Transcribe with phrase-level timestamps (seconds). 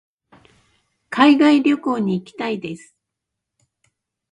[1.11, 2.95] 海外旅行に行きたいです。